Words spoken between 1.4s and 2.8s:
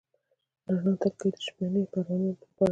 شپنۍ پروانو لپاره دي؟